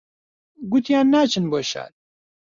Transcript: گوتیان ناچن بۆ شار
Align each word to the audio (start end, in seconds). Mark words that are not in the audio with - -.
گوتیان 0.71 1.07
ناچن 1.13 1.45
بۆ 1.51 1.59
شار 1.69 1.91